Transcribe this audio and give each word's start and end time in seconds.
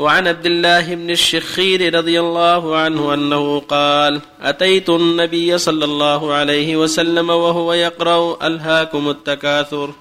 وعن 0.00 0.28
عبد 0.28 0.46
الله 0.46 0.94
بن 0.94 1.10
الشخير 1.10 1.94
رضي 1.94 2.20
الله 2.20 2.76
عنه 2.76 3.14
أنه 3.14 3.60
قال 3.60 4.20
أتيت 4.40 4.88
النبي 4.88 5.58
صلى 5.58 5.84
الله 5.84 6.32
عليه 6.32 6.76
وسلم 6.76 7.30
وهو 7.30 7.72
يقرأ 7.72 8.46
ألهاكم 8.46 9.10
التكاثر. 9.10 9.94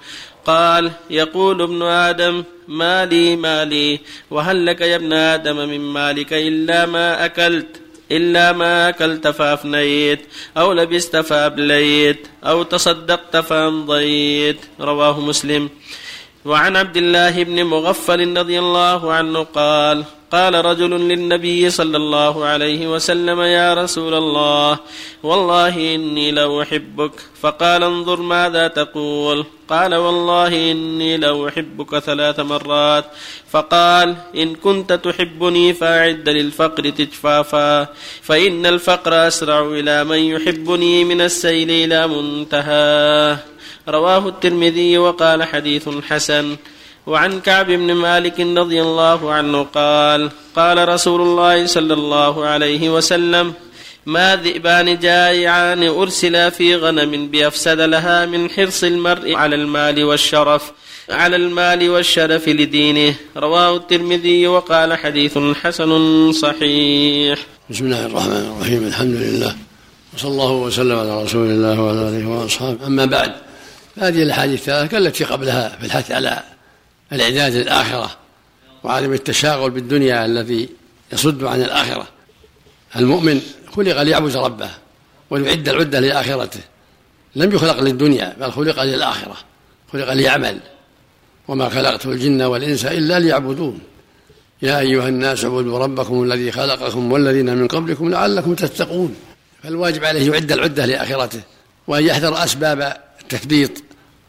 قال 0.45 0.91
يقول 1.09 1.61
ابن 1.61 1.81
آدم 1.81 2.43
مالي 2.67 3.35
مالي 3.35 3.99
وهل 4.31 4.65
لك 4.65 4.81
يا 4.81 4.95
ابن 4.95 5.13
آدم 5.13 5.57
من 5.57 5.79
مالك 5.79 6.33
إلا 6.33 6.85
ما 6.85 7.25
أكلت 7.25 7.81
إلا 8.11 8.51
ما 8.51 8.89
أكلت 8.89 9.27
فأفنيت 9.27 10.21
أو 10.57 10.73
لبست 10.73 11.17
فأبليت 11.17 12.27
أو 12.43 12.63
تصدقت 12.63 13.37
فأمضيت. 13.37 14.59
رواه 14.79 15.19
مسلم. 15.19 15.69
وعن 16.45 16.75
عبد 16.75 16.97
الله 16.97 17.43
بن 17.43 17.63
مغفل 17.63 18.37
رضي 18.37 18.59
الله 18.59 19.13
عنه 19.13 19.43
قال 19.43 20.03
قال 20.31 20.65
رجل 20.65 20.89
للنبي 20.89 21.69
صلى 21.69 21.97
الله 21.97 22.45
عليه 22.45 22.87
وسلم 22.87 23.41
يا 23.41 23.73
رسول 23.73 24.13
الله 24.13 24.79
والله 25.23 25.95
إني 25.95 26.31
لأحبك. 26.31 27.11
فقال 27.41 27.83
انظر 27.83 28.21
ماذا 28.21 28.67
تقول. 28.67 29.45
قال 29.69 29.95
والله 29.95 30.71
إني 30.71 31.17
لأحبك 31.17 31.99
ثلاث 31.99 32.39
مرات. 32.39 33.05
فقال 33.51 34.15
إن 34.35 34.55
كنت 34.55 34.93
تحبني 34.93 35.73
فأعد 35.73 36.29
للفقر 36.29 36.89
تجفافا 36.89 37.87
فإن 38.21 38.65
الفقر 38.65 39.27
أسرع 39.27 39.61
إلى 39.67 40.03
من 40.03 40.17
يحبني 40.17 41.03
من 41.03 41.21
السيل 41.21 41.71
إلى 41.71 42.07
منتهاه 42.07 43.37
رواه 43.87 44.27
الترمذي 44.27 44.97
وقال 44.97 45.43
حديث 45.43 45.89
حسن. 46.09 46.55
وعن 47.07 47.39
كعب 47.39 47.65
بن 47.65 47.93
مالك 47.93 48.39
رضي 48.39 48.81
الله 48.81 49.31
عنه 49.31 49.63
قال 49.63 50.31
قال 50.55 50.89
رسول 50.89 51.21
الله 51.21 51.65
صلى 51.65 51.93
الله 51.93 52.45
عليه 52.45 52.89
وسلم 52.89 53.53
ما 54.05 54.35
ذئبان 54.35 54.99
جائعان 54.99 55.83
أرسلا 55.83 56.49
في 56.49 56.75
غنم 56.75 57.27
بأفسد 57.27 57.79
لها 57.81 58.25
من 58.25 58.49
حرص 58.49 58.83
المرء 58.83 59.35
على 59.35 59.55
المال 59.55 60.03
والشرف 60.03 60.71
على 61.09 61.35
المال 61.35 61.89
والشرف 61.89 62.47
لدينه. 62.47 63.15
رواه 63.37 63.77
الترمذي 63.77 64.47
وقال 64.47 64.93
حديث 64.93 65.37
حسن 65.37 66.31
صحيح. 66.31 67.39
بسم 67.69 67.85
الله 67.85 68.05
الرحمن 68.05 68.53
الرحيم 68.55 68.87
الحمد 68.87 69.15
لله 69.15 69.55
وصلى 70.13 70.31
الله 70.31 70.51
وسلم 70.51 70.99
على 70.99 71.23
رسول 71.23 71.47
الله 71.47 71.81
وعلى 71.81 72.09
آله 72.09 72.27
وأصحابه. 72.27 72.87
أما 72.87 73.05
بعد 73.05 73.31
هذه 73.97 74.23
الثلاثة 74.23 74.85
كالتي 74.85 75.23
قبلها 75.23 75.77
في 75.79 75.85
الحث 75.85 76.11
على 76.11 76.43
الإعداد 77.13 77.55
للآخرة 77.55 78.17
وعدم 78.83 79.13
التشاغل 79.13 79.69
بالدنيا 79.69 80.25
الذي 80.25 80.69
يصد 81.13 81.43
عن 81.43 81.61
الآخرة. 81.61 82.07
المؤمن 82.95 83.41
خلق 83.75 84.01
ليعبد 84.01 84.35
ربه 84.37 84.69
ويعد 85.29 85.69
العدة 85.69 85.99
لآخرته. 85.99 86.59
لم 87.35 87.55
يخلق 87.55 87.79
للدنيا 87.79 88.35
بل 88.39 88.51
خلق 88.51 88.83
للآخرة. 88.83 89.35
خلق 89.93 90.13
ليعمل. 90.13 90.59
وما 91.47 91.69
خلقت 91.69 92.05
الجن 92.05 92.41
والإنس 92.41 92.85
إلا 92.85 93.19
ليعبدون. 93.19 93.79
يا 94.61 94.79
أيها 94.79 95.07
الناس 95.07 95.45
اعبدوا 95.45 95.79
ربكم 95.79 96.23
الذي 96.23 96.51
خلقكم 96.51 97.11
والذين 97.11 97.55
من 97.55 97.67
قبلكم 97.67 98.09
لعلكم 98.09 98.55
تتقون. 98.55 99.15
فالواجب 99.63 100.05
عليه 100.05 100.31
يعد 100.31 100.51
العدة 100.51 100.85
لآخرته 100.85 101.41
وأن 101.87 102.05
يحذر 102.05 102.43
أسباب 102.43 102.97
التثبيط 103.21 103.71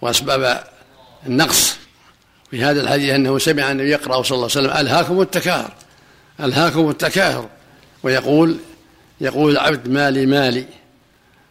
وأسباب 0.01 0.65
النقص. 1.27 1.80
في 2.51 2.65
هذا 2.65 2.81
الحديث 2.81 3.11
أنه 3.11 3.39
سمع 3.39 3.71
النبي 3.71 3.91
يقرأ 3.91 4.23
صلى 4.23 4.37
الله 4.37 4.51
عليه 4.57 4.69
وسلم 4.69 4.87
ألهاكم 4.87 5.21
التكاثر 5.21 5.73
ألهاكم 6.41 6.91
التكاثر. 6.91 7.49
ويقول 8.03 8.57
يقول 9.21 9.53
العبد 9.53 9.89
مالي 9.89 10.27
مالي 10.27 10.65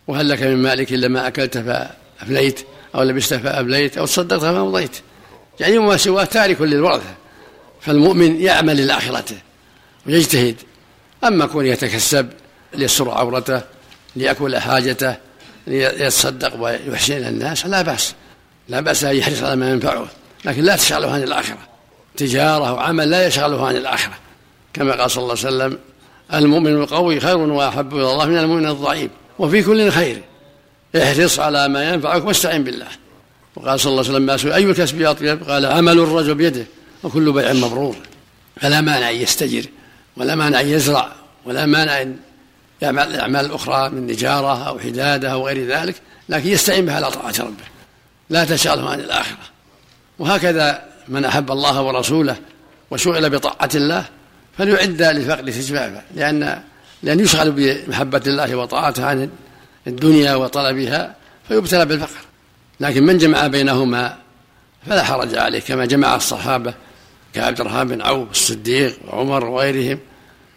وهل 0.08 0.30
لك 0.30 0.44
من 0.44 0.58
مالك 0.58 0.94
إلا 0.94 1.08
ما 1.08 1.27
أكلت 1.27 1.58
فأفليت 1.58 2.60
أو 2.95 3.04
لبست 3.04 3.33
فأبليت 3.33 3.98
أو 3.98 4.05
تصدقت 4.05 4.42
فأمضيت. 4.42 4.92
يعني 5.60 5.77
وما 5.77 5.98
سواه 5.98 6.23
تارك 6.23 6.61
للورثة. 6.61 7.16
فالمؤمن 7.81 8.42
يعمل 8.42 8.87
لآخرته 8.87 9.37
ويجتهد. 10.08 10.55
أما 11.23 11.45
كون 11.45 11.66
يتكسب 11.66 12.30
ليستر 12.73 13.10
عورته 13.10 13.61
ليأكل 14.16 14.58
حاجته 14.58 15.16
ليتصدق 15.67 16.61
ويحسن 16.61 17.14
إلى 17.14 17.30
الناس 17.30 17.66
لا 17.66 17.81
بأس. 17.81 18.14
لا 18.70 18.80
بأس 18.80 19.04
أن 19.04 19.16
يحرص 19.16 19.43
على 19.43 19.55
ما 19.55 19.70
ينفعه. 19.70 20.08
لكن 20.45 20.64
لا 20.64 20.76
تشغله 20.76 21.11
عن 21.11 21.23
الآخرة. 21.23 21.58
تجارة 22.17 22.73
وعمل 22.73 23.10
لا 23.10 23.27
يشغله 23.27 23.67
عن 23.67 23.76
الآخرة. 23.76 24.14
كما 24.73 25.02
قال 25.02 25.11
صلى 25.11 25.22
الله 25.22 25.38
عليه 25.45 25.48
وسلم 25.55 25.80
المؤمن 26.33 26.76
القوي 26.76 27.20
خير 27.20 27.38
وأحب 27.38 27.95
إلى 27.95 28.11
الله 28.11 28.26
من 28.26 28.38
المؤمن 28.38 28.67
الضعيف 28.67 29.11
وفي 29.39 29.64
كل 29.64 29.92
خير. 29.92 30.22
احرص 30.95 31.39
على 31.39 31.67
ما 31.67 31.89
ينفعك 31.89 32.26
واستعن 32.26 32.64
بالله. 32.64 32.88
وقال 33.55 33.80
صلى 33.80 33.92
الله 33.92 34.04
عليه 34.04 34.11
وسلم 34.11 34.26
ما 34.26 34.38
سئل 34.38 34.52
أي 34.52 34.64
الكسب 34.64 35.02
أطيب؟ 35.02 35.44
قال 35.44 35.66
عمل 35.66 35.99
الرجل 35.99 36.36
بيده 36.36 36.66
وكل 37.04 37.32
بيع 37.32 37.54
مبرور. 37.54 37.95
فلا 38.61 38.82
مانع 38.82 39.10
أن 39.10 39.16
يستجر 39.16 39.66
ولا 40.17 40.36
مانع 40.36 40.60
أن 40.60 40.67
يزرع 40.67 41.11
ولا 41.45 41.66
مانع 41.66 42.02
أن 42.02 42.17
يعمل 42.82 43.04
الأعمال 43.04 43.45
الأخرى 43.45 43.89
من 43.89 44.08
نجارة 44.08 44.67
أو 44.67 44.80
حدادة 44.80 45.32
أو 45.32 45.48
غير 45.48 45.67
ذلك 45.67 45.95
لكن 46.30 46.49
يستعين 46.49 46.86
بها 46.86 46.95
على 46.95 47.11
طاعة 47.11 47.33
ربه. 47.39 47.64
لا 48.30 48.45
تشغله 48.45 48.89
عن 48.89 48.99
الآخرة. 48.99 49.38
وهكذا 50.19 50.81
من 51.07 51.25
أحب 51.25 51.52
الله 51.52 51.81
ورسوله 51.81 52.35
وشغل 52.91 53.30
بطاعة 53.30 53.69
الله 53.75 54.05
فليعد 54.57 55.02
للفقر 55.02 55.49
استجبابا 55.49 56.02
لأن 56.15 56.61
لأن 57.03 57.19
يشغل 57.19 57.52
بمحبة 57.52 58.21
الله 58.27 58.55
وطاعته 58.55 59.05
عن 59.05 59.30
الدنيا 59.87 60.35
وطلبها 60.35 61.15
فيبتلى 61.47 61.85
بالفقر. 61.85 62.21
لكن 62.80 63.05
من 63.05 63.17
جمع 63.17 63.47
بينهما 63.47 64.17
فلا 64.87 65.03
حرج 65.03 65.35
عليه 65.35 65.59
كما 65.59 65.85
جمع 65.85 66.15
الصحابة 66.15 66.73
كعبد 67.33 67.61
الرحمن 67.61 67.87
بن 67.87 68.01
عوف 68.01 68.31
الصديق 68.31 68.99
وعمر 69.07 69.45
وغيرهم 69.45 69.99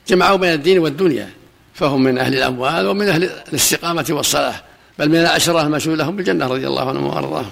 جمعوا 0.09 0.37
بين 0.37 0.53
الدين 0.53 0.79
والدنيا 0.79 1.31
فهم 1.75 2.03
من 2.03 2.19
أهل 2.19 2.35
الأموال 2.35 2.87
ومن 2.87 3.09
أهل 3.09 3.25
الاستقامة 3.25 4.07
والصلاح 4.11 4.65
بل 4.99 5.09
من 5.09 5.17
العشرة 5.17 5.63
المشهود 5.63 5.99
لهم 5.99 6.17
بالجنة 6.17 6.47
رضي 6.47 6.67
الله 6.67 6.89
عنهم 6.89 7.07
وأرضاهم. 7.07 7.51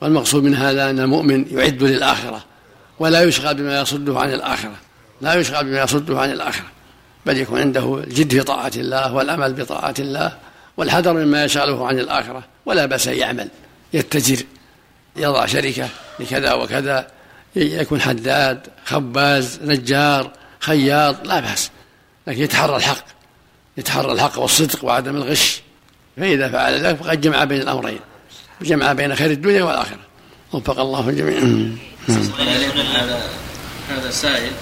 والمقصود 0.00 0.42
من 0.42 0.54
هذا 0.54 0.90
أن 0.90 1.00
المؤمن 1.00 1.58
يعد 1.58 1.82
للآخرة 1.82 2.44
ولا 2.98 3.22
يشغل 3.22 3.54
بما 3.54 3.80
يصده 3.80 4.20
عن 4.20 4.32
الآخرة 4.32 4.74
لا 5.20 5.34
يشغل 5.34 5.64
بما 5.64 5.82
يصده 5.82 6.20
عن 6.20 6.32
الآخرة 6.32 6.66
بل 7.26 7.36
يكون 7.36 7.60
عنده 7.60 7.98
الجد 7.98 8.30
في 8.30 8.42
طاعة 8.42 8.72
الله 8.76 9.14
والعمل 9.14 9.52
بطاعة 9.52 9.94
الله 9.98 10.36
والحذر 10.76 11.12
مما 11.12 11.44
يشغله 11.44 11.86
عن 11.86 11.98
الآخرة 11.98 12.44
ولا 12.66 12.86
بأس 12.86 13.06
يعمل 13.06 13.48
يتجر 13.92 14.44
يضع 15.16 15.46
شركة 15.46 15.88
لكذا 16.20 16.52
وكذا 16.52 17.06
يكون 17.56 18.00
حداد 18.00 18.60
خباز 18.84 19.60
نجار 19.62 20.30
خياط 20.60 21.26
لا 21.26 21.40
بأس 21.40 21.70
لكن 22.26 22.42
يتحرى 22.42 22.76
الحق 22.76 23.04
يتحرى 23.76 24.12
الحق 24.12 24.38
والصدق 24.38 24.84
وعدم 24.84 25.16
الغش 25.16 25.62
فإذا 26.16 26.48
فعل 26.48 26.74
ذلك 26.74 26.96
فقد 26.96 27.20
جمع 27.20 27.44
بين 27.44 27.60
الأمرين. 27.60 28.00
جمع 28.62 28.92
بين 28.92 29.14
خير 29.14 29.30
الدنيا 29.30 29.62
والآخرة. 29.62 29.98
وفق 30.52 30.80
الله 30.80 31.08
الجميع. 31.08 31.38
هذا 32.08 33.22
هذا 33.88 34.10
سائل. 34.10 34.52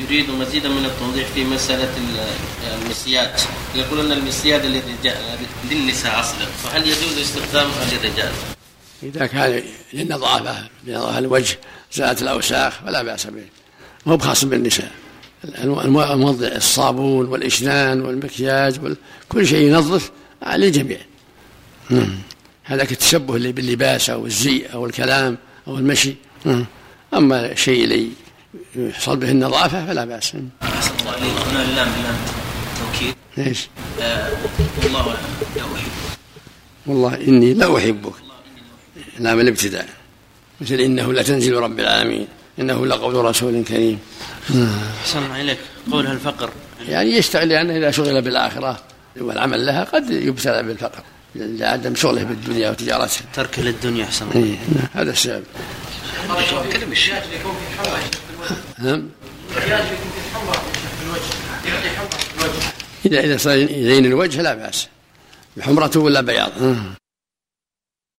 يريد 0.00 0.30
مزيدا 0.30 0.68
من 0.68 0.84
التوضيح 0.84 1.26
في 1.34 1.44
مسألة 1.44 1.90
المسياد 2.82 3.30
يقول 3.74 4.00
أن 4.00 4.12
المسياد 4.12 4.66
للرجال 4.66 5.16
للنساء 5.70 6.20
أصلا. 6.20 6.46
فهل 6.62 6.82
يجوز 6.82 7.18
استخدامها 7.18 7.84
للرجال؟ 7.92 8.32
إذا 9.02 9.26
كان 9.26 9.62
للنظافة 9.92 10.68
لنظافة 10.86 11.18
الوجه 11.18 11.58
زالت 11.92 12.22
الأوساخ 12.22 12.80
فلا 12.86 13.02
بأس 13.02 13.26
به. 13.26 13.46
مو 14.06 14.16
بخاص 14.16 14.44
بالنساء. 14.44 14.92
الموضع 15.64 16.46
الصابون 16.46 17.26
والإشنان 17.26 18.00
والمكياج 18.00 18.80
كل 19.28 19.46
شيء 19.46 19.68
ينظف 19.68 20.10
للجميع 20.56 20.98
نعم 22.68 22.78
هذا 22.78 22.84
كالتشبه 22.84 23.52
باللباس 23.52 24.10
أو 24.10 24.26
الزي 24.26 24.66
أو 24.74 24.86
الكلام 24.86 25.38
أو 25.68 25.78
المشي. 25.78 26.14
أما 27.14 27.52
الشيء 27.52 27.84
اللي 27.84 28.08
يحصل 28.76 29.16
به 29.16 29.30
النظافة 29.30 29.86
فلا 29.86 30.04
بأس. 30.04 30.32
أحسن 30.62 30.94
الله 31.00 31.16
إليك. 31.18 31.32
هنا 31.32 31.62
اللام 31.62 31.88
اللام. 31.98 32.16
توكيد. 32.78 33.14
ليش؟ 33.36 33.68
آه 34.00 34.30
والله 34.82 35.04
لا 35.56 35.62
أحبك. 35.62 35.82
والله 36.86 37.14
إني 37.14 37.54
لا 37.54 37.76
أحبك. 37.76 38.12
لام 39.18 39.40
الابتداء. 39.40 39.88
مثل 40.60 40.74
إنه 40.74 41.12
لتنزل 41.12 41.54
رب 41.54 41.80
العالمين. 41.80 42.28
إنه 42.58 42.86
لقول 42.86 43.14
رسول 43.14 43.64
كريم. 43.64 43.98
أحسن 45.00 45.18
الله 45.18 45.40
إليك. 45.40 45.58
قولها 45.92 46.12
الفقر 46.12 46.50
يعني 46.88 47.10
يشتغل 47.10 47.48
لأنه 47.48 47.76
إذا 47.76 47.90
شغل 47.90 48.22
بالآخرة 48.22 48.82
والعمل 49.20 49.66
لها 49.66 49.84
قد 49.84 50.10
يبتلى 50.10 50.62
بالفقر. 50.62 51.02
لعدم 51.34 51.94
شغله 51.94 52.22
بالدنيا 52.22 52.70
وتجارته 52.70 53.20
ترك 53.34 53.58
للدنيا 53.58 54.04
أحسن 54.04 54.28
إيه 54.34 54.56
هذا 54.94 55.10
السبب. 55.10 55.44
نعم. 58.78 59.08
إذا 63.06 63.20
إذا 63.20 63.36
صار 63.36 63.58
يزين 63.58 64.06
الوجه 64.06 64.42
لا 64.42 64.54
بأس. 64.54 64.88
بحمرته 65.56 66.00
ولا 66.00 66.20
بياض؟ 66.20 66.52